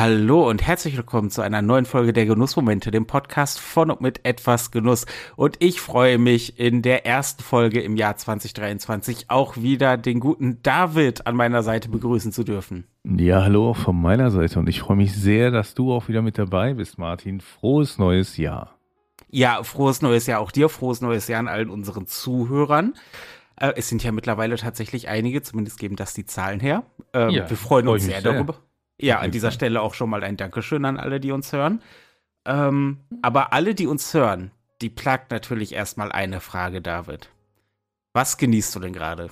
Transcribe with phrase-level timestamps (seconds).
[0.00, 4.24] Hallo und herzlich willkommen zu einer neuen Folge der Genussmomente, dem Podcast von und mit
[4.24, 5.04] etwas Genuss.
[5.36, 10.62] Und ich freue mich in der ersten Folge im Jahr 2023 auch wieder den guten
[10.62, 12.86] David an meiner Seite begrüßen zu dürfen.
[13.04, 16.38] Ja, hallo von meiner Seite und ich freue mich sehr, dass du auch wieder mit
[16.38, 17.42] dabei bist, Martin.
[17.42, 18.78] Frohes neues Jahr.
[19.28, 22.94] Ja, frohes neues Jahr auch dir, frohes neues Jahr an allen unseren Zuhörern.
[23.56, 26.84] Äh, es sind ja mittlerweile tatsächlich einige, zumindest geben das die Zahlen her.
[27.12, 28.56] Ähm, ja, wir freuen uns sehr, sehr darüber.
[29.00, 31.80] Ja, an dieser Stelle auch schon mal ein Dankeschön an alle, die uns hören.
[32.44, 37.30] Ähm, aber alle, die uns hören, die plagt natürlich erstmal eine Frage, David.
[38.12, 39.30] Was genießt du denn gerade?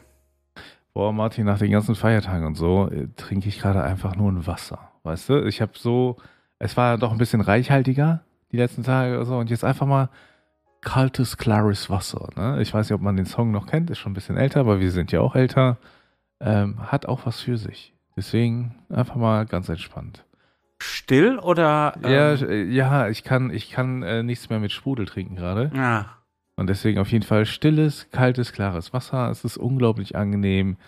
[0.94, 4.46] Boah, Martin, nach den ganzen Feiertagen und so äh, trinke ich gerade einfach nur ein
[4.46, 4.92] Wasser.
[5.02, 6.16] Weißt du, ich habe so,
[6.58, 10.08] es war doch ein bisschen reichhaltiger die letzten Tage oder so und jetzt einfach mal
[10.80, 12.30] kaltes, klares Wasser.
[12.36, 12.62] Ne?
[12.62, 14.80] Ich weiß nicht, ob man den Song noch kennt, ist schon ein bisschen älter, aber
[14.80, 15.78] wir sind ja auch älter.
[16.40, 17.94] Ähm, hat auch was für sich.
[18.18, 20.24] Deswegen einfach mal ganz entspannt.
[20.80, 21.94] Still oder?
[22.02, 25.70] Ähm ja, äh, ja, ich kann, ich kann äh, nichts mehr mit Sprudel trinken gerade.
[25.76, 26.06] Ah.
[26.56, 29.30] Und deswegen auf jeden Fall stilles, kaltes, klares Wasser.
[29.30, 30.78] Es ist unglaublich angenehm.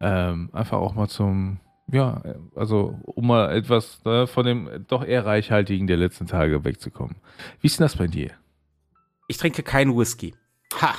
[0.00, 1.60] Ähm, einfach auch mal zum,
[1.92, 2.22] ja,
[2.56, 7.16] also um mal etwas ne, von dem doch eher reichhaltigen der letzten Tage wegzukommen.
[7.60, 8.30] Wie ist denn das bei dir?
[9.28, 10.34] Ich trinke keinen Whisky.
[10.80, 10.94] Ha!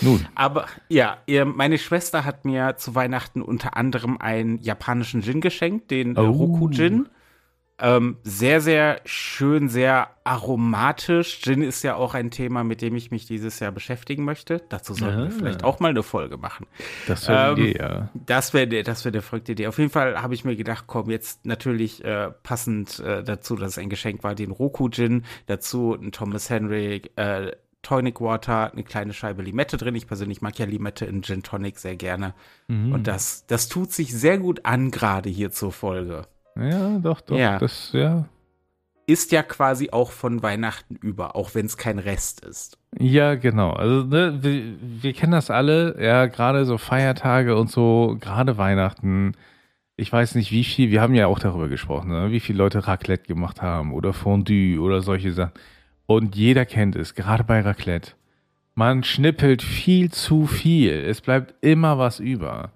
[0.00, 0.26] Nun.
[0.34, 6.16] Aber ja, meine Schwester hat mir zu Weihnachten unter anderem einen japanischen Gin geschenkt, den
[6.16, 6.30] äh, oh.
[6.30, 7.08] Roku Gin.
[7.76, 11.40] Ähm, sehr, sehr schön, sehr aromatisch.
[11.40, 14.62] Gin ist ja auch ein Thema, mit dem ich mich dieses Jahr beschäftigen möchte.
[14.68, 15.24] Dazu sollten ja.
[15.24, 16.66] wir vielleicht auch mal eine Folge machen.
[17.08, 18.08] Das wäre ähm, ja.
[18.14, 19.66] Das wäre das wär eine verrückte Idee.
[19.66, 23.72] Auf jeden Fall habe ich mir gedacht, komm, jetzt natürlich äh, passend äh, dazu, dass
[23.72, 25.24] es ein Geschenk war, den Roku Gin.
[25.46, 27.50] Dazu ein Thomas Henry äh,
[27.84, 29.94] Tonic Water, eine kleine Scheibe Limette drin.
[29.94, 32.34] Ich persönlich mag ja Limette in Gin Tonic sehr gerne.
[32.66, 32.92] Mhm.
[32.92, 36.26] Und das, das tut sich sehr gut an, gerade hier zur Folge.
[36.56, 37.36] Ja, doch, doch.
[37.36, 37.58] Ja.
[37.58, 38.24] Das, ja.
[39.06, 42.78] Ist ja quasi auch von Weihnachten über, auch wenn es kein Rest ist.
[42.98, 43.72] Ja, genau.
[43.72, 49.32] Also, ne, wir, wir kennen das alle, ja, gerade so Feiertage und so, gerade Weihnachten.
[49.96, 52.86] Ich weiß nicht, wie viel, wir haben ja auch darüber gesprochen, ne, wie viele Leute
[52.86, 55.52] Raclette gemacht haben oder Fondue oder solche Sachen.
[56.06, 58.12] Und jeder kennt es, gerade bei Raclette.
[58.74, 60.92] Man schnippelt viel zu viel.
[60.92, 62.70] Es bleibt immer was über.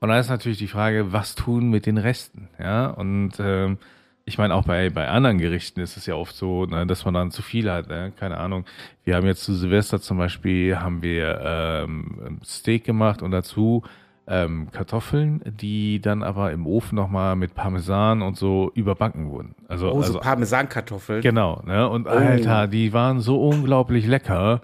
[0.00, 2.48] Und da ist natürlich die Frage, was tun mit den Resten?
[2.58, 3.78] Ja, und ähm,
[4.24, 7.14] ich meine, auch bei, bei anderen Gerichten ist es ja oft so, ne, dass man
[7.14, 7.88] dann zu viel hat.
[7.88, 8.12] Ne?
[8.18, 8.64] Keine Ahnung.
[9.04, 13.82] Wir haben jetzt zu Silvester zum Beispiel haben wir ähm, Steak gemacht und dazu
[14.26, 19.54] ähm, Kartoffeln, die dann aber im Ofen nochmal mit Parmesan und so überbacken wurden.
[19.68, 21.22] Also, oh, so also, Parmesankartoffeln.
[21.22, 21.88] Genau, ne?
[21.88, 22.10] Und oh.
[22.10, 24.60] Alter, die waren so unglaublich lecker.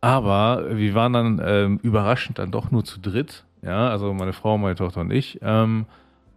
[0.00, 3.44] Aber wir waren dann ähm, überraschend dann doch nur zu dritt.
[3.62, 5.40] Ja, also meine Frau, meine Tochter und ich.
[5.42, 5.86] Ähm,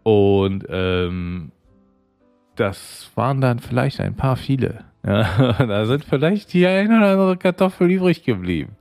[0.04, 1.52] und ähm,
[2.56, 4.86] das waren dann vielleicht ein paar viele.
[5.06, 8.76] Ja, da sind vielleicht die eine oder andere Kartoffel übrig geblieben.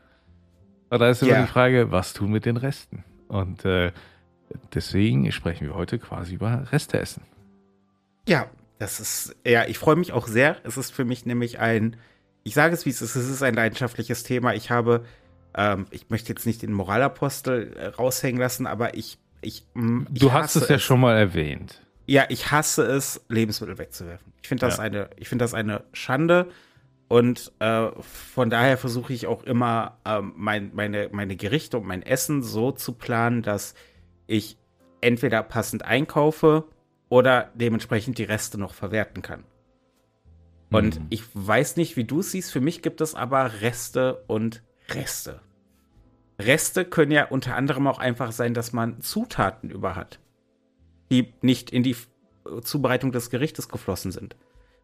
[0.90, 1.42] Und da ist immer ja.
[1.42, 3.04] die Frage, was tun mit den Resten?
[3.28, 3.92] Und äh,
[4.74, 7.22] deswegen sprechen wir heute quasi über Resteessen.
[8.26, 10.56] Ja, das ist, ja, ich freue mich auch sehr.
[10.64, 11.96] Es ist für mich nämlich ein,
[12.44, 14.54] ich sage es wie es ist, es ist ein leidenschaftliches Thema.
[14.54, 15.04] Ich habe,
[15.54, 20.20] ähm, ich möchte jetzt nicht den Moralapostel äh, raushängen lassen, aber ich, ich, mm, ich
[20.20, 20.82] Du hast es ja es.
[20.82, 21.80] schon mal erwähnt.
[22.06, 24.32] Ja, ich hasse es, Lebensmittel wegzuwerfen.
[24.42, 24.84] Ich finde das ja.
[24.84, 26.48] eine, ich finde das eine Schande.
[27.08, 32.02] Und äh, von daher versuche ich auch immer, äh, mein, meine, meine Gerichte und mein
[32.02, 33.74] Essen so zu planen, dass
[34.26, 34.58] ich
[35.00, 36.64] entweder passend einkaufe
[37.08, 39.44] oder dementsprechend die Reste noch verwerten kann.
[40.70, 41.06] Und mhm.
[41.08, 42.52] ich weiß nicht, wie du es siehst.
[42.52, 45.40] Für mich gibt es aber Reste und Reste.
[46.38, 50.20] Reste können ja unter anderem auch einfach sein, dass man Zutaten über hat,
[51.10, 51.96] die nicht in die
[52.62, 54.36] Zubereitung des Gerichtes geflossen sind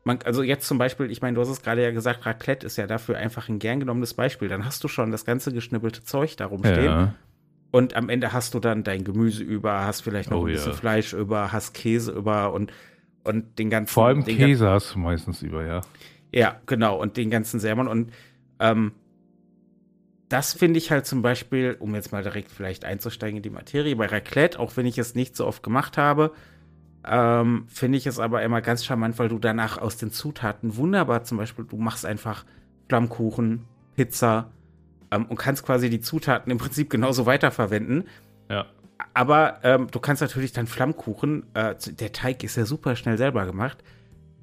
[0.05, 2.77] man, also jetzt zum Beispiel, ich meine, du hast es gerade ja gesagt, Raclette ist
[2.77, 4.49] ja dafür einfach ein gern genommenes Beispiel.
[4.49, 6.85] Dann hast du schon das ganze geschnibbelte Zeug darum stehen.
[6.85, 7.15] Ja.
[7.71, 10.73] Und am Ende hast du dann dein Gemüse über, hast vielleicht noch oh, ein bisschen
[10.73, 10.79] ja.
[10.79, 12.73] Fleisch über, hast Käse über und,
[13.25, 13.93] und den ganzen.
[13.93, 15.81] Vor allem Käse hast du meistens über, ja.
[16.31, 17.01] Ja, genau.
[17.01, 17.89] Und den ganzen Sermon.
[17.89, 18.13] Und
[18.61, 18.93] ähm,
[20.29, 23.97] das finde ich halt zum Beispiel, um jetzt mal direkt vielleicht einzusteigen in die Materie,
[23.97, 26.33] bei Raclette, auch wenn ich es nicht so oft gemacht habe,
[27.07, 31.25] ähm, Finde ich es aber immer ganz charmant, weil du danach aus den Zutaten wunderbar,
[31.25, 32.45] zum Beispiel, du machst einfach
[32.89, 33.65] Flammkuchen,
[33.97, 34.51] Pizza
[35.11, 38.05] ähm, und kannst quasi die Zutaten im Prinzip genauso weiterverwenden.
[38.49, 38.67] Ja.
[39.13, 43.45] Aber ähm, du kannst natürlich dann Flammkuchen, äh, der Teig ist ja super schnell selber
[43.47, 43.83] gemacht.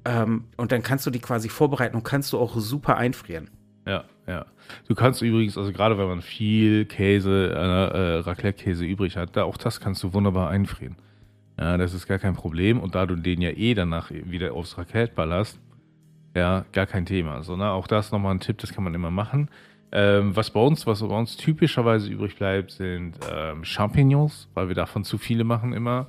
[0.04, 3.50] Ähm, und dann kannst du die quasi vorbereiten und kannst du auch super einfrieren.
[3.86, 4.46] Ja, ja.
[4.88, 9.44] Du kannst übrigens, also gerade wenn man viel Käse, äh, äh, Raclette-Käse übrig hat, da,
[9.44, 10.96] auch das kannst du wunderbar einfrieren.
[11.58, 12.80] Ja, das ist gar kein Problem.
[12.80, 15.58] Und da du den ja eh danach wieder aufs Raclette ballerst,
[16.34, 17.42] ja, gar kein Thema.
[17.42, 17.70] So, ne?
[17.70, 19.48] Auch das nochmal ein Tipp, das kann man immer machen.
[19.94, 24.74] Ähm, was bei uns, was bei uns typischerweise übrig bleibt, sind ähm, Champignons, weil wir
[24.74, 26.06] davon zu viele machen immer.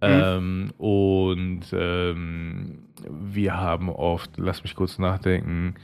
[0.00, 0.08] Mhm.
[0.08, 2.78] Ähm, und ähm,
[3.10, 5.74] wir haben oft, lass mich kurz nachdenken,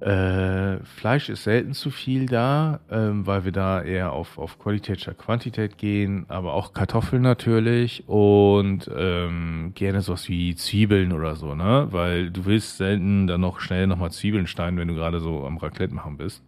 [0.00, 5.02] äh, Fleisch ist selten zu viel da, ähm, weil wir da eher auf, auf Qualität
[5.02, 11.54] statt Quantität gehen, aber auch Kartoffeln natürlich und ähm, gerne sowas wie Zwiebeln oder so,
[11.54, 11.88] ne?
[11.90, 15.58] Weil du willst selten dann noch schnell nochmal Zwiebeln schneiden, wenn du gerade so am
[15.58, 16.42] Raclette machen bist.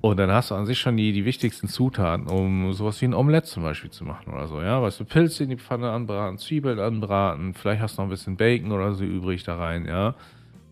[0.00, 3.14] Und dann hast du an sich schon die, die wichtigsten Zutaten, um sowas wie ein
[3.14, 4.80] Omelette zum Beispiel zu machen oder so, ja?
[4.80, 8.36] Weißt du, Pilze in die Pfanne anbraten, Zwiebeln anbraten, vielleicht hast du noch ein bisschen
[8.36, 10.14] Bacon oder so übrig da rein, ja?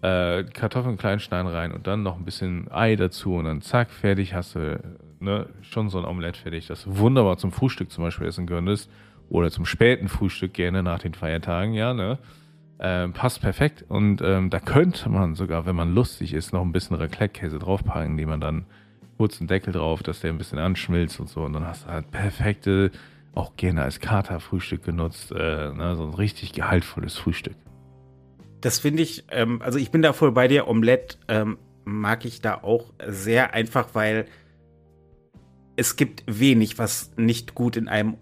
[0.02, 3.90] Äh, Kartoffeln klein schneiden rein und dann noch ein bisschen Ei dazu und dann zack,
[3.90, 4.80] fertig hast du
[5.20, 8.90] ne, schon so ein Omelett fertig, das wunderbar zum Frühstück zum Beispiel essen könntest
[9.30, 12.18] oder zum späten Frühstück gerne nach den Feiertagen, ja, ne?
[12.84, 16.72] Ähm, passt perfekt und ähm, da könnte man sogar, wenn man lustig ist, noch ein
[16.72, 18.64] bisschen Raclette-Käse draufpacken, die man dann
[19.18, 21.90] kurz einen Deckel drauf, dass der ein bisschen anschmilzt und so und dann hast du
[21.90, 22.90] halt perfekte,
[23.34, 27.54] auch gerne als Katerfrühstück genutzt, äh, ne, so ein richtig gehaltvolles Frühstück
[28.62, 30.68] das finde ich, ähm, also ich bin da voll bei dir.
[30.68, 34.26] Omelette ähm, mag ich da auch sehr einfach, weil
[35.76, 38.16] es gibt wenig, was nicht gut in einem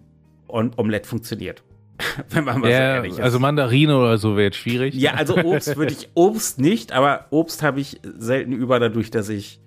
[0.47, 1.63] Omelette funktioniert.
[2.29, 3.19] Wenn man mal ja, so ehrlich ist.
[3.19, 4.95] Also Mandarine oder so wäre jetzt schwierig.
[4.95, 9.29] Ja, also Obst würde ich, Obst nicht, aber Obst habe ich selten über dadurch, dass
[9.29, 9.59] ich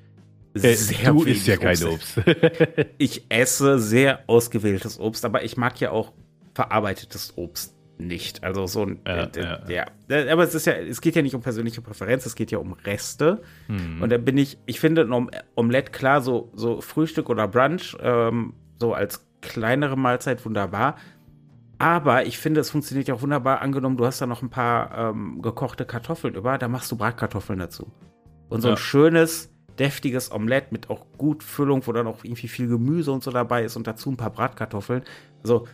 [0.55, 2.21] äh, sehr du isst ja kein Obst.
[2.99, 6.13] ich esse sehr ausgewähltes Obst, aber ich mag ja auch
[6.55, 8.43] verarbeitetes Obst nicht.
[8.43, 9.87] Also so ein, ja, äh, ja.
[10.09, 12.59] ja, Aber es ist ja, es geht ja nicht um persönliche Präferenz, es geht ja
[12.59, 13.43] um Reste.
[13.69, 14.03] Mhm.
[14.03, 18.55] Und da bin ich, ich finde ein Omelette klar, so, so Frühstück oder Brunch, ähm,
[18.81, 20.97] so als kleinere Mahlzeit wunderbar.
[21.79, 23.61] Aber ich finde, es funktioniert ja auch wunderbar.
[23.61, 27.59] Angenommen, du hast da noch ein paar ähm, gekochte Kartoffeln über, da machst du Bratkartoffeln
[27.59, 27.91] dazu.
[28.49, 32.69] Und so ein schönes, deftiges Omelette mit auch gut Füllung, wo dann auch irgendwie viel
[32.69, 35.03] Gemüse und so dabei ist und dazu ein paar Bratkartoffeln.
[35.43, 35.67] Also,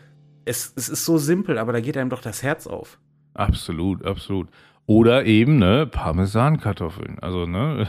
[0.44, 2.98] es, es ist so simpel, aber da geht einem doch das Herz auf.
[3.34, 4.48] Absolut, absolut.
[4.86, 7.18] Oder eben, ne, Parmesankartoffeln.
[7.20, 7.86] Also, ne.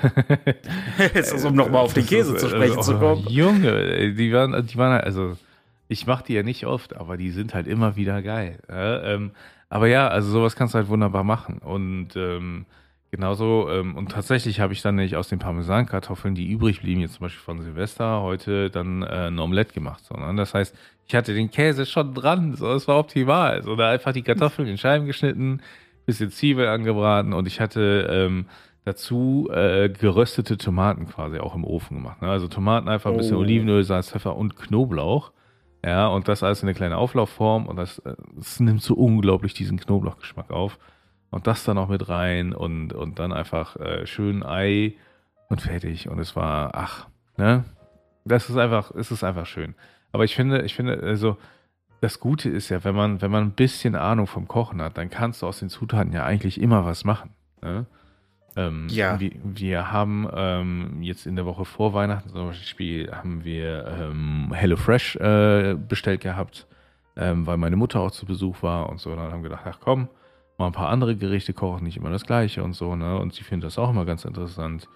[1.15, 3.25] Jetzt ist, um nochmal auf den Käse zu sprechen also, zu kommen.
[3.30, 5.36] Junge, die waren, die waren, also,
[5.88, 8.59] ich mache die ja nicht oft, aber die sind halt immer wieder geil.
[8.69, 9.31] Ja, ähm,
[9.68, 11.57] aber ja, also sowas kannst du halt wunderbar machen.
[11.57, 12.65] Und ähm,
[13.11, 17.15] genauso, ähm, und tatsächlich habe ich dann nicht aus den Parmesankartoffeln, die übrig blieben, jetzt
[17.15, 20.03] zum Beispiel von Silvester, heute dann äh, ein Omelette gemacht.
[20.05, 20.75] Sondern das heißt,
[21.07, 23.61] ich hatte den Käse schon dran, so, es war optimal.
[23.63, 25.61] So, da einfach die Kartoffeln in Scheiben geschnitten,
[26.05, 28.45] bisschen Zwiebel angebraten und ich hatte ähm,
[28.85, 32.21] dazu äh, geröstete Tomaten quasi auch im Ofen gemacht.
[32.21, 32.29] Ne?
[32.29, 33.41] Also Tomaten einfach ein bisschen oh.
[33.41, 35.31] Olivenöl, Salz, Pfeffer und Knoblauch.
[35.83, 39.53] Ja, und das alles in eine kleine Auflaufform und das, äh, das nimmt so unglaublich
[39.53, 40.77] diesen Knoblauchgeschmack auf.
[41.31, 44.93] Und das dann auch mit rein und, und dann einfach äh, schön Ei
[45.49, 46.09] und fertig.
[46.09, 47.07] Und es war, ach,
[47.37, 47.63] ne?
[48.25, 49.73] Das ist einfach, es ist einfach schön.
[50.11, 51.37] Aber ich finde, ich finde, also
[52.01, 55.09] das Gute ist ja, wenn man, wenn man ein bisschen Ahnung vom Kochen hat, dann
[55.09, 57.31] kannst du aus den Zutaten ja eigentlich immer was machen.
[57.61, 57.85] Ne?
[58.55, 59.19] Ähm, ja.
[59.19, 64.51] Wir, wir haben ähm, jetzt in der Woche vor Weihnachten zum Beispiel haben wir ähm,
[64.53, 66.67] HelloFresh äh, bestellt gehabt,
[67.15, 69.11] ähm, weil meine Mutter auch zu Besuch war und so.
[69.11, 70.09] Und dann haben wir gedacht, ach komm,
[70.62, 72.96] mal ein paar andere Gerichte kochen, nicht immer das gleiche und so.
[72.96, 73.18] Ne?
[73.18, 74.88] Und sie findet das auch immer ganz interessant.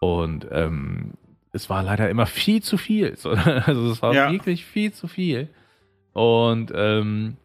[0.00, 1.12] Und ähm,
[1.52, 3.16] es war leider immer viel zu viel.
[3.66, 4.30] Also es war ja.
[4.30, 5.48] wirklich viel zu viel.
[6.12, 7.36] Und ähm,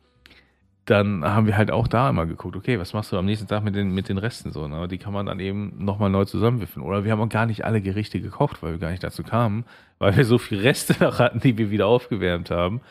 [0.86, 3.64] dann haben wir halt auch da immer geguckt, okay, was machst du am nächsten Tag
[3.64, 4.68] mit den, mit den Resten so?
[4.68, 4.88] Ne?
[4.88, 6.84] Die kann man dann eben nochmal neu zusammenwürfeln.
[6.84, 9.66] Oder wir haben auch gar nicht alle Gerichte gekocht, weil wir gar nicht dazu kamen,
[10.00, 12.82] weil wir so viel Reste noch hatten, die wir wieder aufgewärmt haben.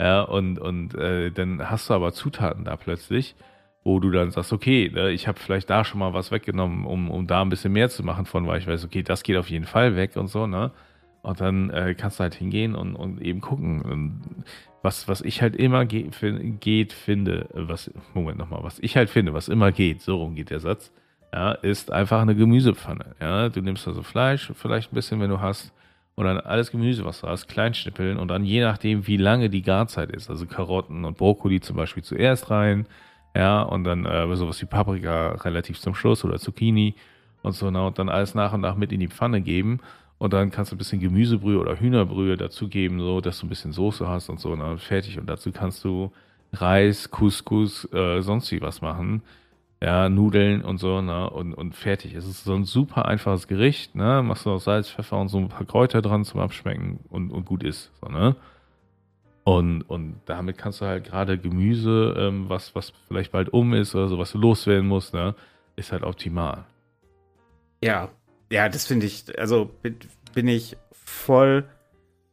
[0.00, 3.34] Ja, und, und äh, dann hast du aber Zutaten da plötzlich
[3.88, 7.10] wo du dann sagst, okay, ne, ich habe vielleicht da schon mal was weggenommen, um,
[7.10, 9.48] um da ein bisschen mehr zu machen von, weil ich weiß, okay, das geht auf
[9.48, 10.72] jeden Fall weg und so, ne?
[11.22, 13.80] Und dann äh, kannst du halt hingehen und, und eben gucken.
[13.80, 14.44] Und
[14.82, 16.10] was, was ich halt immer ge
[16.60, 20.50] geht, finde, was, Moment nochmal, was ich halt finde, was immer geht, so rum geht
[20.50, 20.92] der Satz,
[21.32, 23.16] ja, ist einfach eine Gemüsepfanne.
[23.20, 25.72] Ja, du nimmst also Fleisch, vielleicht ein bisschen, wenn du hast,
[26.14, 29.62] und dann alles Gemüse, was du hast, kleinschnippeln und dann je nachdem, wie lange die
[29.62, 32.86] Garzeit ist, also Karotten und Brokkoli zum Beispiel zuerst rein,
[33.38, 36.96] ja, und dann äh, sowas wie Paprika relativ zum Schluss oder Zucchini
[37.42, 39.78] und so, ne, und dann alles nach und nach mit in die Pfanne geben.
[40.18, 43.72] Und dann kannst du ein bisschen Gemüsebrühe oder Hühnerbrühe dazugeben, so, dass du ein bisschen
[43.72, 45.20] Soße hast und so, und dann fertig.
[45.20, 46.10] Und dazu kannst du
[46.52, 49.22] Reis, Couscous, äh, sonst wie was machen.
[49.80, 52.14] Ja, Nudeln und so, ne, und, und fertig.
[52.14, 55.38] Es ist so ein super einfaches Gericht, ne, machst du auch Salz, Pfeffer und so
[55.38, 58.34] ein paar Kräuter dran zum Abschmecken und, und gut ist, so, ne.
[59.48, 63.94] Und, und damit kannst du halt gerade Gemüse, ähm, was, was vielleicht bald um ist
[63.94, 65.34] oder so, was du loswerden musst, ne,
[65.74, 66.66] ist halt optimal.
[67.82, 68.10] Ja,
[68.52, 69.96] ja, das finde ich, also bin,
[70.34, 71.64] bin ich voll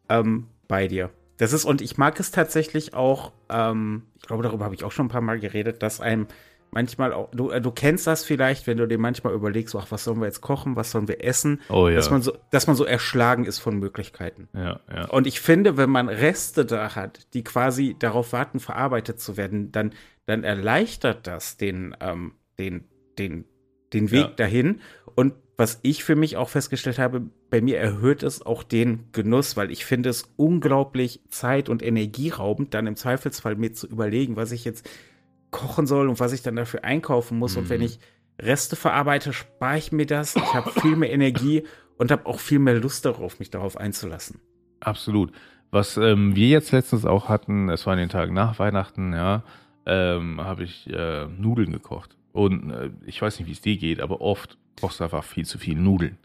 [0.10, 1.10] ähm, bei dir.
[1.38, 4.92] Das ist, und ich mag es tatsächlich auch, ähm, ich glaube, darüber habe ich auch
[4.92, 6.28] schon ein paar Mal geredet, dass einem
[6.76, 10.04] manchmal auch, du, äh, du kennst das vielleicht, wenn du dir manchmal überlegst, ach, was
[10.04, 11.96] sollen wir jetzt kochen, was sollen wir essen, oh, ja.
[11.96, 14.50] dass, man so, dass man so erschlagen ist von Möglichkeiten.
[14.54, 15.06] Ja, ja.
[15.06, 19.72] Und ich finde, wenn man Reste da hat, die quasi darauf warten, verarbeitet zu werden,
[19.72, 19.94] dann,
[20.26, 22.84] dann erleichtert das den, ähm, den,
[23.18, 23.46] den,
[23.94, 24.34] den Weg ja.
[24.36, 24.82] dahin.
[25.16, 29.56] Und was ich für mich auch festgestellt habe, bei mir erhöht es auch den Genuss,
[29.56, 34.52] weil ich finde es unglaublich zeit- und energieraubend, dann im Zweifelsfall mir zu überlegen, was
[34.52, 34.90] ich jetzt
[35.56, 37.56] kochen soll und was ich dann dafür einkaufen muss.
[37.56, 37.64] Mhm.
[37.64, 37.86] Und wenn mhm.
[37.86, 38.00] ich
[38.42, 40.36] Reste verarbeite, spare ich mir das.
[40.36, 41.64] Ich habe viel mehr Energie
[41.98, 44.42] und habe auch viel mehr Lust darauf, mich darauf einzulassen.
[44.82, 45.32] Absolut.
[45.72, 49.44] Was ähm, wir jetzt letztens auch hatten, es war in den Tagen nach Weihnachten, ja,
[49.86, 52.18] ähm, habe ich äh, Nudeln gekocht.
[52.34, 55.46] Und äh, ich weiß nicht, wie es dir geht, aber oft brauchst du einfach viel
[55.46, 56.18] zu viel Nudeln.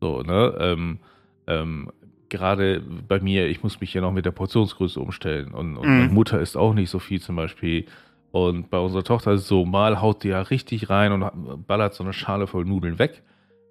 [0.00, 0.56] So, ne?
[0.58, 0.98] Ähm,
[1.46, 1.92] ähm,
[2.28, 5.52] gerade bei mir, ich muss mich ja noch mit der Portionsgröße umstellen.
[5.52, 5.98] Und, und mhm.
[5.98, 7.86] meine Mutter isst auch nicht so viel zum Beispiel.
[8.34, 11.94] Und bei unserer Tochter ist es so, mal haut die ja richtig rein und ballert
[11.94, 13.22] so eine Schale voll Nudeln weg.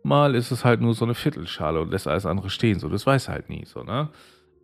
[0.04, 2.80] Mal ist es halt nur so eine Viertelschale und lässt alles andere stehen.
[2.80, 4.08] So, das weiß halt nie, so, ne?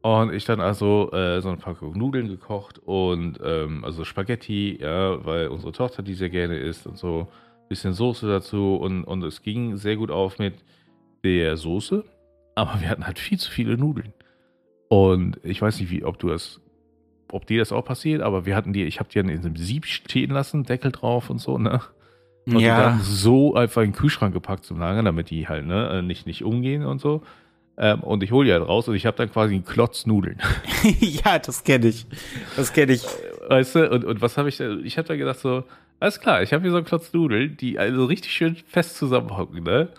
[0.01, 5.25] Und ich dann also äh, so eine Packung Nudeln gekocht und ähm, also Spaghetti, ja,
[5.25, 7.27] weil unsere Tochter die sehr gerne isst und so.
[7.67, 10.63] Bisschen Soße dazu und, und es ging sehr gut auf mit
[11.25, 12.05] der Soße,
[12.55, 14.13] aber wir hatten halt viel zu viele Nudeln.
[14.87, 16.61] Und ich weiß nicht, wie, ob du das
[17.31, 19.85] ob dir das auch passiert, aber wir hatten die, ich habe die in einem Sieb
[19.85, 21.81] stehen lassen, Deckel drauf und so, ne?
[22.45, 22.81] Und ja.
[22.81, 26.43] dann so einfach in den Kühlschrank gepackt zum Lagern, damit die halt ne, nicht, nicht
[26.43, 27.21] umgehen und so.
[27.77, 30.39] Ähm, und ich hole die halt raus und ich habe dann quasi einen Klotz Nudeln.
[30.99, 32.07] ja, das kenne ich.
[32.55, 33.03] Das kenne ich.
[33.47, 34.71] Weißt du, und, und was habe ich da?
[34.77, 35.63] Ich habe da gedacht so,
[35.99, 39.63] alles klar, ich habe hier so einen Klotz Nudeln, die also richtig schön fest zusammenhocken,
[39.63, 39.89] ne?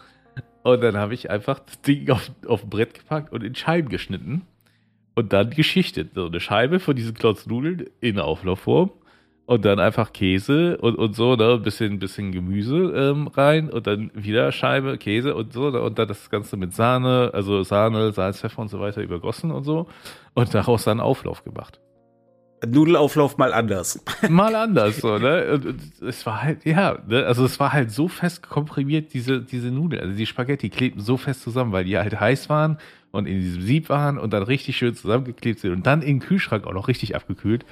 [0.62, 3.88] Und dann habe ich einfach das Ding auf, auf ein Brett gepackt und in Scheiben
[3.88, 4.42] geschnitten
[5.20, 6.12] und dann geschichtet.
[6.14, 8.90] So eine Scheibe von diesen Klotznudeln in Auflaufform
[9.44, 13.86] und dann einfach Käse und, und so, ne, ein bisschen, bisschen Gemüse ähm, rein und
[13.86, 18.12] dann wieder Scheibe, Käse und so ne, und dann das Ganze mit Sahne, also Sahne,
[18.12, 19.88] Salz, Pfeffer und so weiter übergossen und so
[20.34, 21.80] und daraus dann Auflauf gemacht.
[22.66, 24.04] Nudelauflauf mal anders.
[24.28, 25.46] Mal anders, so, ne?
[25.54, 27.24] Und, und es war halt, ja, ne?
[27.24, 30.02] also es war halt so fest komprimiert, diese, diese Nudeln.
[30.02, 32.76] Also die Spaghetti klebten so fest zusammen, weil die halt heiß waren
[33.12, 36.66] und in diesem Sieb waren und dann richtig schön zusammengeklebt sind und dann im Kühlschrank
[36.66, 37.64] auch noch richtig abgekühlt.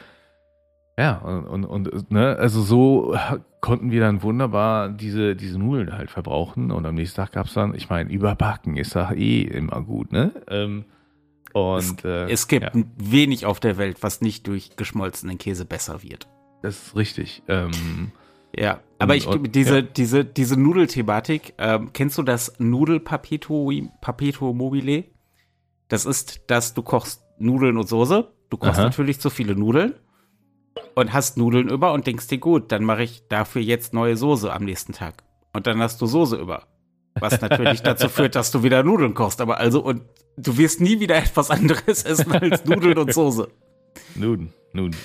[0.98, 3.16] Ja, und, und, und ne, also so
[3.60, 7.54] konnten wir dann wunderbar diese, diese Nudeln halt verbrauchen und am nächsten Tag gab es
[7.54, 10.32] dann, ich meine, überbacken ist da eh immer gut, ne?
[10.48, 10.86] Ähm,
[11.52, 12.82] und, es, äh, es gibt ja.
[12.96, 16.28] wenig auf der Welt, was nicht durch geschmolzenen Käse besser wird.
[16.62, 17.42] Das ist richtig.
[17.46, 18.10] Ähm,
[18.56, 19.82] ja, aber ich und, diese, ja.
[19.82, 25.04] diese, diese Nudelthematik, ähm, kennst du das Nudelpapeto Papeto Mobile?
[25.88, 28.28] Das ist, dass du kochst Nudeln und Soße.
[28.50, 28.84] Du kochst Aha.
[28.84, 29.94] natürlich zu viele Nudeln
[30.94, 34.52] und hast Nudeln über und denkst dir, gut, dann mache ich dafür jetzt neue Soße
[34.52, 35.22] am nächsten Tag.
[35.52, 36.66] Und dann hast du Soße über.
[37.18, 39.40] Was natürlich dazu führt, dass du wieder Nudeln kochst.
[39.40, 40.02] Aber also, und
[40.36, 43.48] du wirst nie wieder etwas anderes essen als Nudeln und Soße.
[44.14, 45.00] Nudeln, Nudeln.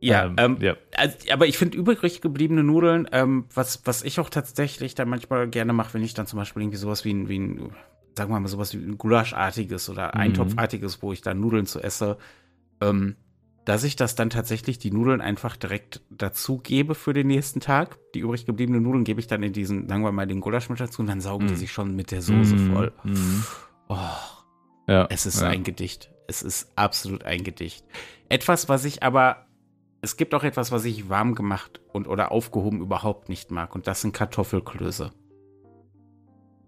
[0.00, 0.76] Ja, ähm, ähm, ja.
[0.96, 5.48] Also, aber ich finde übrig gebliebene Nudeln, ähm, was, was ich auch tatsächlich dann manchmal
[5.48, 7.72] gerne mache, wenn ich dann zum Beispiel irgendwie sowas wie ein, wie ein
[8.16, 10.20] sagen wir mal, sowas wie ein Gulaschartiges oder mhm.
[10.20, 12.18] Eintopfartiges, wo ich dann Nudeln zu esse,
[12.80, 13.16] ähm,
[13.64, 17.98] dass ich das dann tatsächlich die Nudeln einfach direkt dazu gebe für den nächsten Tag.
[18.14, 20.80] Die übrig gebliebenen Nudeln gebe ich dann in diesen, sagen wir mal, den Gulasch mit
[20.80, 21.48] dazu und dann saugen mm.
[21.48, 21.58] die mhm.
[21.58, 22.72] sich schon mit der Soße mm.
[22.72, 22.92] voll.
[23.04, 23.42] Mm.
[23.88, 23.98] Oh,
[24.86, 25.48] ja, es ist ja.
[25.48, 26.10] ein Gedicht.
[26.26, 27.84] Es ist absolut ein Gedicht.
[28.30, 29.46] Etwas, was ich aber,
[30.00, 33.86] es gibt auch etwas, was ich warm gemacht und oder aufgehoben überhaupt nicht mag und
[33.86, 35.12] das sind Kartoffelklöße.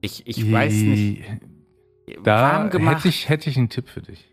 [0.00, 1.25] Ich, ich weiß nicht.
[2.23, 4.28] Da hätte ich, hätte ich einen Tipp für dich.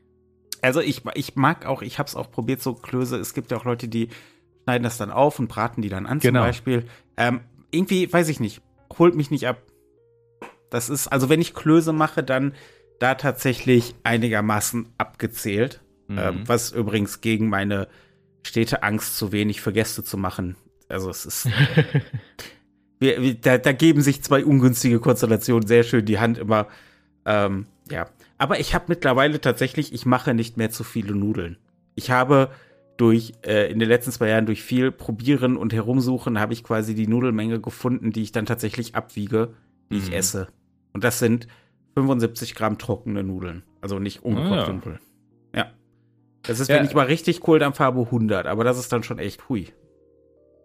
[0.62, 3.18] Also ich, ich mag auch, ich habe es auch probiert, so Klöße.
[3.18, 4.10] Es gibt ja auch Leute, die
[4.64, 6.40] schneiden das dann auf und braten die dann an genau.
[6.40, 6.86] zum Beispiel.
[7.16, 8.62] Ähm, irgendwie, weiß ich nicht,
[8.98, 9.62] holt mich nicht ab.
[10.70, 12.54] Das ist, also wenn ich Klöße mache, dann
[13.00, 15.82] da tatsächlich einigermaßen abgezählt.
[16.08, 16.18] Mhm.
[16.18, 17.88] Ähm, was übrigens gegen meine
[18.44, 20.56] stete Angst, zu wenig für Gäste zu machen.
[20.90, 21.50] Also es ist.
[23.00, 26.68] wir, da, da, geben sich zwei ungünstige Konstellationen sehr schön die Hand immer.
[27.26, 28.08] Ähm, ja.
[28.38, 31.58] Aber ich habe mittlerweile tatsächlich, ich mache nicht mehr zu viele Nudeln.
[31.96, 32.50] Ich habe
[32.98, 36.96] durch, äh, in den letzten zwei Jahren durch viel Probieren und Herumsuchen, habe ich quasi
[36.96, 39.54] die Nudelmenge gefunden, die ich dann tatsächlich abwiege,
[39.92, 40.04] die mhm.
[40.04, 40.48] ich esse.
[40.94, 41.48] Und das sind
[41.96, 43.64] 75 Gramm trockene Nudeln.
[43.82, 44.74] Also nicht ungekochte ah, ja.
[44.74, 45.00] Nudeln.
[45.56, 45.72] Ja.
[46.44, 49.68] Das ist, wenn ich mal richtig Kohldampf-Farbe 100, aber das ist dann schon echt hui.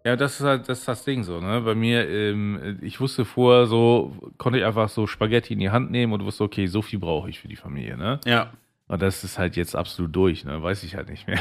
[0.04, 1.60] Ja, das ist halt das, ist das Ding so, ne?
[1.60, 5.90] Bei mir, ähm, ich wusste vorher so, konnte ich einfach so Spaghetti in die Hand
[5.90, 8.18] nehmen und wusste, okay, so viel brauche ich für die Familie, ne?
[8.24, 8.52] Ja.
[8.88, 10.62] Und das ist halt jetzt absolut durch, ne?
[10.62, 11.38] Weiß ich halt nicht mehr.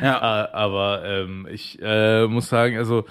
[0.00, 0.20] Ja.
[0.52, 3.06] Aber ähm, ich äh, muss sagen, also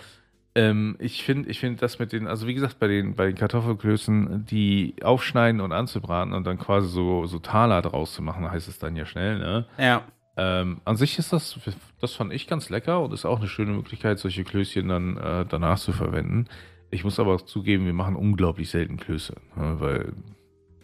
[0.53, 3.35] ähm, ich finde, ich finde das mit den, also wie gesagt, bei den, bei den
[3.35, 8.67] Kartoffelklößen, die aufschneiden und anzubraten und dann quasi so, so Taler draus zu machen, heißt
[8.67, 9.65] es dann ja schnell, ne?
[9.77, 10.03] Ja.
[10.37, 11.59] Ähm, an sich ist das,
[11.99, 15.45] das fand ich ganz lecker und ist auch eine schöne Möglichkeit, solche Klößchen dann äh,
[15.47, 16.45] danach zu verwenden.
[16.89, 20.13] Ich muss aber zugeben, wir machen unglaublich selten Klöße, ne, weil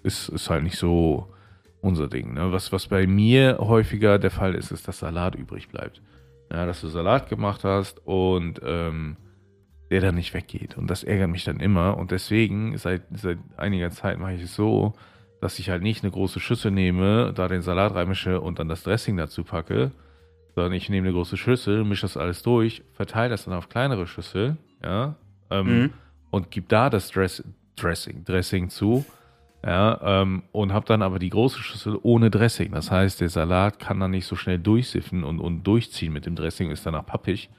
[0.03, 1.27] es ist halt nicht so
[1.81, 2.33] unser Ding.
[2.33, 2.51] Ne?
[2.51, 6.01] Was, was bei mir häufiger der Fall ist, ist, dass Salat übrig bleibt.
[6.51, 9.17] Ja, dass du Salat gemacht hast und ähm,
[9.91, 10.77] der dann nicht weggeht.
[10.77, 11.97] Und das ärgert mich dann immer.
[11.97, 14.93] Und deswegen, seit, seit einiger Zeit mache ich es so,
[15.41, 18.84] dass ich halt nicht eine große Schüssel nehme, da den Salat reinmische und dann das
[18.84, 19.91] Dressing dazu packe,
[20.56, 24.08] sondern ich nehme eine große Schüssel, mische das alles durch, verteile das dann auf kleinere
[24.08, 25.15] Schüssel, ja,
[25.51, 25.94] ähm, Mhm.
[26.32, 27.44] und gebe da das Dress,
[27.75, 29.06] Dressing, Dressing zu,
[29.63, 32.72] ja, ähm, und habe dann aber die große Schüssel ohne Dressing.
[32.72, 36.36] Das heißt, der Salat kann dann nicht so schnell durchsiffen und, und durchziehen mit dem
[36.36, 37.50] Dressing, ist danach pappig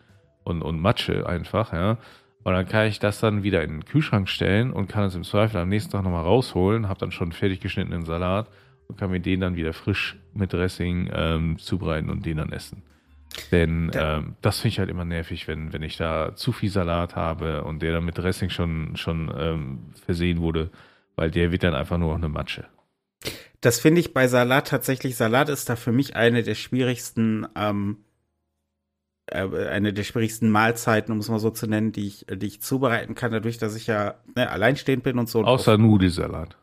[0.45, 1.99] und, und Matsche einfach, ja.
[2.45, 5.25] Und dann kann ich das dann wieder in den Kühlschrank stellen und kann es im
[5.25, 8.49] Zweifel am nächsten Tag nochmal rausholen, habe dann schon fertig geschnittenen Salat
[8.87, 12.83] und kann mir den dann wieder frisch mit Dressing ähm, zubereiten und den dann essen.
[13.53, 17.17] Denn ähm, das finde ich halt immer nervig, wenn, wenn ich da zu viel Salat
[17.17, 20.71] habe und der dann mit Dressing schon, schon ähm, versehen wurde,
[21.17, 22.67] weil der wird dann einfach nur noch eine Matsche.
[23.61, 25.17] Das finde ich bei Salat tatsächlich.
[25.17, 28.08] Salat ist da für mich eine der schwierigsten, ähm, äh,
[29.33, 33.15] eine der schwierigsten Mahlzeiten, um es mal so zu nennen, die ich, die ich zubereiten
[33.15, 35.45] kann, dadurch, dass ich ja ne, alleinstehend bin und so.
[35.45, 36.57] Außer Nudelsalat.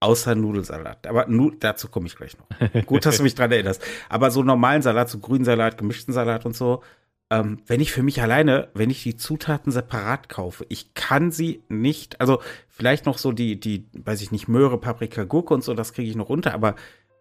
[0.00, 1.06] Außer Nudelsalat.
[1.06, 2.86] Aber nu dazu komme ich gleich noch.
[2.86, 3.82] Gut, dass du mich dran erinnerst.
[4.08, 6.82] Aber so normalen Salat, so grünen Salat, gemischten Salat und so,
[7.30, 11.62] ähm, wenn ich für mich alleine, wenn ich die Zutaten separat kaufe, ich kann sie
[11.68, 15.72] nicht, also vielleicht noch so die, die, weiß ich nicht, Möhre, Paprika, Gurke und so,
[15.72, 16.74] das kriege ich noch runter, aber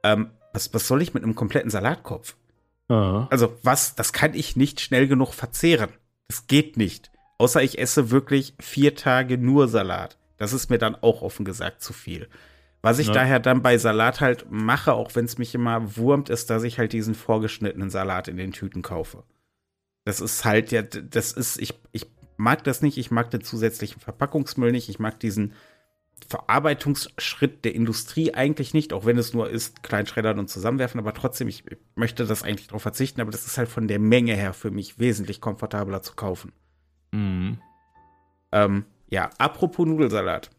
[0.04, 2.36] ähm, was, was soll ich mit einem kompletten Salatkopf?
[2.88, 3.28] Ah.
[3.30, 5.90] Also was, das kann ich nicht schnell genug verzehren.
[6.28, 7.12] Das geht nicht.
[7.38, 10.18] Außer ich esse wirklich vier Tage nur Salat.
[10.38, 12.28] Das ist mir dann auch offen gesagt zu viel.
[12.82, 13.14] Was ich Ja.
[13.14, 16.80] daher dann bei Salat halt mache, auch wenn es mich immer wurmt, ist, dass ich
[16.80, 19.24] halt diesen vorgeschnittenen Salat in den Tüten kaufe.
[20.04, 24.02] Das ist halt, ja, das ist, ich, ich mag das nicht, ich mag den zusätzlichen
[24.02, 25.54] Verpackungsmüll nicht, ich mag diesen
[26.28, 31.48] Verarbeitungsschritt der Industrie eigentlich nicht, auch wenn es nur ist, kleinschreddern und zusammenwerfen, aber trotzdem,
[31.48, 31.64] ich
[31.96, 35.00] möchte das eigentlich darauf verzichten, aber das ist halt von der Menge her für mich
[35.00, 36.54] wesentlich komfortabler zu kaufen.
[37.12, 37.60] Mhm.
[38.52, 40.50] Ähm, ja, apropos Nudelsalat.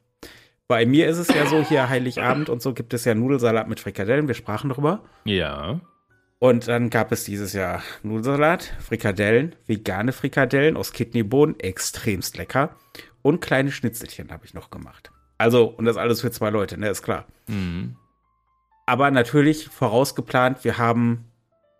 [0.68, 3.81] Bei mir ist es ja so, hier Heiligabend und so gibt es ja Nudelsalat mit
[3.81, 5.03] Frikadellen, wir sprachen drüber.
[5.25, 5.81] Ja.
[6.38, 12.75] Und dann gab es dieses Jahr Nudelsalat, Frikadellen, vegane Frikadellen aus Kidneybohnen, extremst lecker.
[13.22, 15.12] Und kleine Schnitzelchen habe ich noch gemacht.
[15.42, 17.24] Also, und das alles für zwei Leute, ne, ist klar.
[17.48, 17.96] Mhm.
[18.87, 21.24] Aber natürlich vorausgeplant, wir haben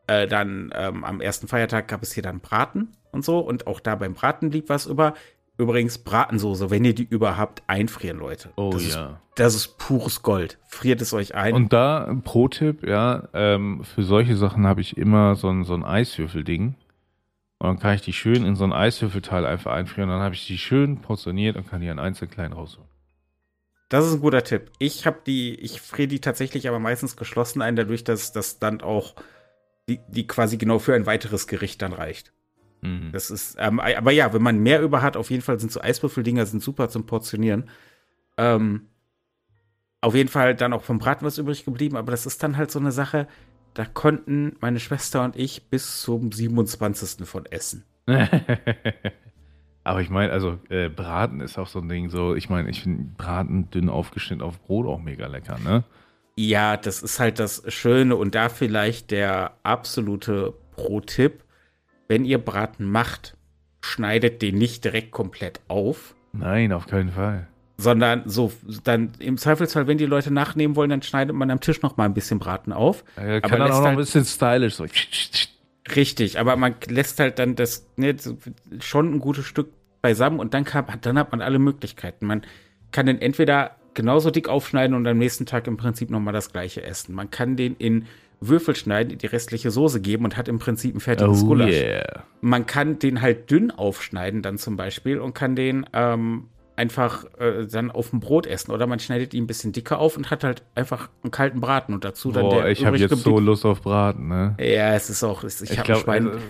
[0.09, 3.39] äh, dann ähm, am ersten Feiertag gab es hier dann Braten und so.
[3.39, 5.15] Und auch da beim Braten blieb was über.
[5.59, 8.51] Übrigens Bratensoße, wenn ihr die überhaupt, einfrieren, Leute.
[8.57, 9.21] Oh das Ist, ja.
[9.37, 10.59] das ist pures Gold.
[10.67, 11.55] Friert es euch ein.
[11.55, 15.75] Und da ein Pro-Tipp, ja, ähm, für solche Sachen habe ich immer so ein, so
[15.75, 16.75] ein Eiswürfelding.
[17.59, 20.11] Und dann kann ich die schön in so ein Eiswürfelteil einfach einfrieren.
[20.11, 22.92] Dann habe ich die schön portioniert und kann die an einzeln klein rausholen.
[23.93, 24.71] Das ist ein guter Tipp.
[24.79, 28.81] Ich habe die, ich friere die tatsächlich aber meistens geschlossen ein, dadurch, dass das dann
[28.81, 29.15] auch
[29.87, 32.33] die, die quasi genau für ein weiteres Gericht dann reicht.
[32.81, 33.11] Mhm.
[33.13, 35.83] Das ist, ähm, aber ja, wenn man mehr über hat, auf jeden Fall sind so
[35.83, 37.69] Eiswürfeldinger sind super zum Portionieren.
[38.39, 38.87] Ähm,
[40.01, 42.71] auf jeden Fall dann auch vom Braten was übrig geblieben, aber das ist dann halt
[42.71, 43.29] so eine Sache,
[43.75, 47.29] da konnten meine Schwester und ich bis zum 27.
[47.29, 47.85] von essen.
[49.85, 52.83] Aber ich meine, also äh, Braten ist auch so ein Ding, so, ich meine, ich
[52.83, 55.83] finde Braten dünn aufgeschnitten auf Brot auch mega lecker, ne?
[56.37, 61.43] Ja, das ist halt das Schöne und da vielleicht der absolute Pro-Tipp.
[62.09, 63.37] Wenn ihr Braten macht,
[63.83, 67.49] schneidet den nicht direkt komplett auf, Nein, auf keinen Fall.
[67.77, 68.53] sondern so,
[68.85, 72.05] dann im Zweifelsfall, wenn die Leute nachnehmen wollen, dann schneidet man am Tisch noch mal
[72.05, 73.05] ein bisschen Braten auf.
[73.17, 74.87] Aber kann dann lässt auch noch halt- ein bisschen stylisch so.
[75.97, 78.15] Richtig, aber man lässt halt dann das ne,
[78.81, 82.27] schon ein gutes Stück beisammen und dann, kann, dann hat man alle Möglichkeiten.
[82.27, 82.43] Man
[82.93, 86.83] kann den entweder genauso dick aufschneiden und am nächsten Tag im Prinzip nochmal das gleiche
[86.83, 87.15] essen.
[87.15, 88.07] Man kann den in
[88.41, 91.71] Würfel schneiden, die restliche Soße geben und hat im Prinzip ein fertiges Oh Gulasch.
[91.75, 92.25] yeah.
[92.41, 97.67] Man kann den halt dünn aufschneiden dann zum Beispiel und kann den ähm, einfach äh,
[97.67, 98.73] dann auf dem Brot essen.
[98.73, 101.95] Oder man schneidet ihn ein bisschen dicker auf und hat halt einfach einen kalten Braten
[101.95, 104.57] und dazu dann Boah, der ich habe jetzt so Lust auf Braten, ne?
[104.59, 106.29] Ja, es ist auch, ich, ich habe Schwein.
[106.29, 106.41] Also,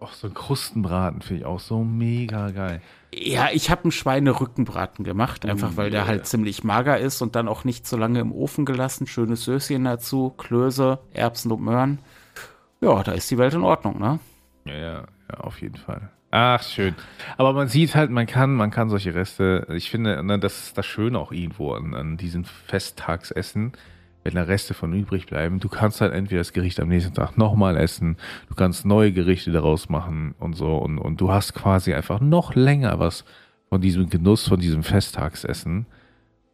[0.00, 2.80] auch so ein Krustenbraten finde ich auch so mega geil.
[3.12, 7.48] Ja, ich habe einen Schweinerückenbraten gemacht, einfach weil der halt ziemlich mager ist und dann
[7.48, 9.06] auch nicht so lange im Ofen gelassen.
[9.06, 12.00] Schönes Söschen dazu, Klöße, Erbsen und Möhren.
[12.80, 14.20] Ja, da ist die Welt in Ordnung, ne?
[14.66, 16.10] Ja, ja, ja, auf jeden Fall.
[16.30, 16.94] Ach, schön.
[17.38, 20.78] Aber man sieht halt, man kann, man kann solche Reste, ich finde, ne, das ist
[20.78, 23.72] das Schöne auch irgendwo an, an diesen Festtagsessen,
[24.24, 25.58] wenn da Reste von übrig bleiben.
[25.58, 28.18] Du kannst halt entweder das Gericht am nächsten Tag nochmal essen,
[28.50, 32.54] du kannst neue Gerichte daraus machen und so und, und du hast quasi einfach noch
[32.54, 33.24] länger was
[33.70, 35.86] von diesem Genuss, von diesem Festtagsessen.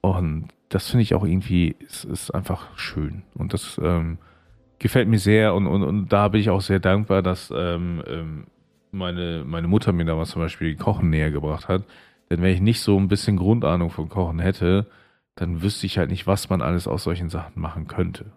[0.02, 3.22] Und das finde ich auch irgendwie, es ist einfach schön.
[3.34, 4.18] Und das ähm,
[4.78, 8.44] gefällt mir sehr und, und, und da bin ich auch sehr dankbar, dass ähm, ähm,
[8.94, 11.84] meine, meine Mutter mir da was zum Beispiel Kochen näher gebracht hat.
[12.30, 14.86] Denn wenn ich nicht so ein bisschen Grundahnung von Kochen hätte,
[15.34, 18.32] dann wüsste ich halt nicht, was man alles aus solchen Sachen machen könnte.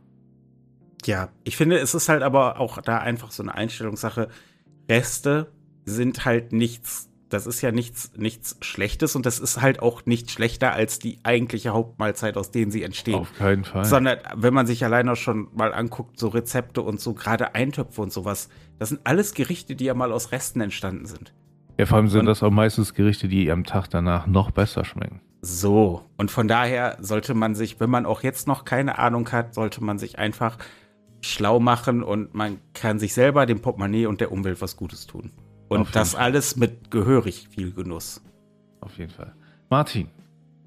[1.05, 4.29] Ja, ich finde, es ist halt aber auch da einfach so eine Einstellungssache.
[4.89, 5.51] Reste
[5.85, 10.31] sind halt nichts, das ist ja nichts, nichts Schlechtes und das ist halt auch nicht
[10.31, 13.15] schlechter als die eigentliche Hauptmahlzeit, aus denen sie entstehen.
[13.15, 13.85] Auf keinen Fall.
[13.85, 18.11] Sondern wenn man sich alleine schon mal anguckt, so Rezepte und so gerade Eintöpfe und
[18.11, 21.33] sowas, das sind alles Gerichte, die ja mal aus Resten entstanden sind.
[21.77, 24.83] Ja, vor allem sind und, das auch meistens Gerichte, die am Tag danach noch besser
[24.83, 25.21] schmecken.
[25.41, 29.53] So, und von daher sollte man sich, wenn man auch jetzt noch keine Ahnung hat,
[29.53, 30.57] sollte man sich einfach
[31.21, 35.31] schlau machen und man kann sich selber, dem Portemonnaie und der Umwelt was Gutes tun.
[35.67, 36.23] Und das Fall.
[36.23, 38.21] alles mit gehörig viel Genuss.
[38.81, 39.33] Auf jeden Fall.
[39.69, 40.09] Martin,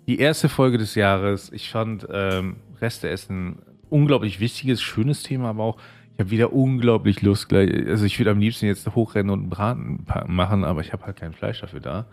[0.06, 1.50] die erste Folge des Jahres.
[1.52, 5.76] Ich fand ähm, Resteessen unglaublich wichtiges, schönes Thema, aber auch
[6.20, 7.70] habe wieder unglaublich Lust gleich.
[7.88, 11.16] Also ich würde am liebsten jetzt hochrennen und einen Braten machen, aber ich habe halt
[11.16, 12.06] kein Fleisch dafür da.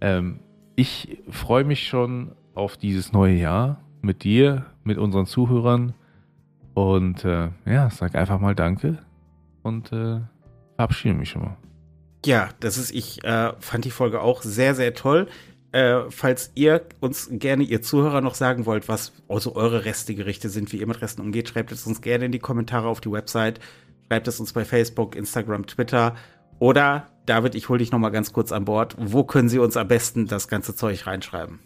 [0.00, 0.40] Ähm,
[0.76, 5.94] ich freue mich schon auf dieses neue Jahr mit dir, mit unseren Zuhörern.
[6.74, 8.98] Und äh, ja, sag einfach mal Danke
[9.62, 10.20] und äh,
[10.76, 11.56] verabschiede mich schon mal.
[12.24, 15.28] Ja, das ist, ich äh, fand die Folge auch sehr, sehr toll.
[15.72, 20.72] Äh, falls ihr uns gerne, ihr Zuhörer, noch sagen wollt, was also eure Restegerichte sind,
[20.72, 23.60] wie ihr mit Resten umgeht, schreibt es uns gerne in die Kommentare auf die Website.
[24.08, 26.14] Schreibt es uns bei Facebook, Instagram, Twitter.
[26.58, 28.96] Oder, David, ich hole dich noch mal ganz kurz an Bord.
[28.98, 31.58] Wo können Sie uns am besten das ganze Zeug reinschreiben?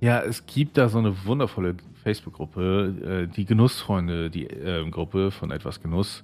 [0.00, 5.50] Ja, es gibt da so eine wundervolle Facebook-Gruppe, äh, die Genussfreunde, die äh, Gruppe von
[5.50, 6.22] Etwas Genuss.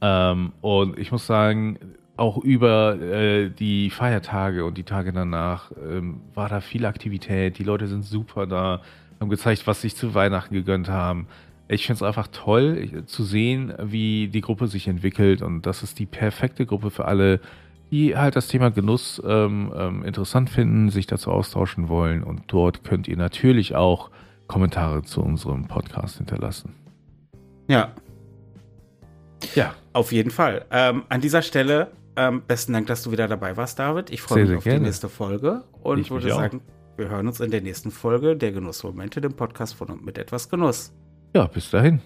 [0.00, 1.78] Ähm, und ich muss sagen,
[2.16, 7.58] auch über äh, die Feiertage und die Tage danach ähm, war da viel Aktivität.
[7.58, 8.80] Die Leute sind super da,
[9.20, 11.26] haben gezeigt, was sie sich zu Weihnachten gegönnt haben.
[11.68, 15.98] Ich finde es einfach toll zu sehen, wie die Gruppe sich entwickelt und das ist
[15.98, 17.40] die perfekte Gruppe für alle,
[17.90, 22.84] die halt das Thema Genuss ähm, ähm, interessant finden, sich dazu austauschen wollen und dort
[22.84, 24.10] könnt ihr natürlich auch
[24.46, 26.74] Kommentare zu unserem Podcast hinterlassen.
[27.68, 27.92] Ja.
[29.54, 29.74] Ja.
[29.92, 30.64] Auf jeden Fall.
[30.70, 34.10] Ähm, an dieser Stelle ähm, besten Dank, dass du wieder dabei warst, David.
[34.10, 34.80] Ich freue mich auf gerne.
[34.80, 36.60] die nächste Folge und ich würde sagen,
[36.96, 40.48] wir hören uns in der nächsten Folge der Genussmomente, dem Podcast von und mit etwas
[40.48, 40.94] Genuss.
[41.34, 42.00] Ja, bis dahin.